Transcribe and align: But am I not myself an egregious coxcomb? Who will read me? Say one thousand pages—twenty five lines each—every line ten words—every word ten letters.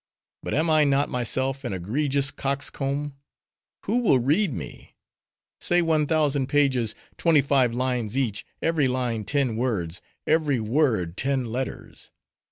But 0.41 0.55
am 0.55 0.67
I 0.67 0.83
not 0.83 1.09
myself 1.09 1.63
an 1.63 1.73
egregious 1.73 2.31
coxcomb? 2.31 3.13
Who 3.85 3.97
will 3.99 4.17
read 4.17 4.51
me? 4.51 4.95
Say 5.59 5.83
one 5.83 6.07
thousand 6.07 6.47
pages—twenty 6.49 7.41
five 7.41 7.71
lines 7.71 8.17
each—every 8.17 8.87
line 8.87 9.25
ten 9.25 9.55
words—every 9.57 10.59
word 10.59 11.17
ten 11.17 11.51
letters. 11.51 12.09